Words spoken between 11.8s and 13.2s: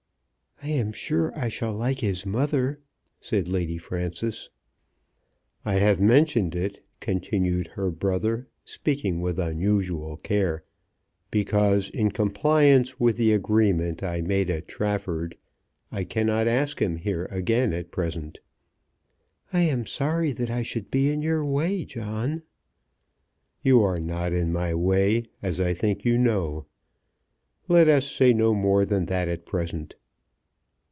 in compliance with